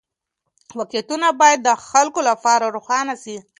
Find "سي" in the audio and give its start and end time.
3.23-3.35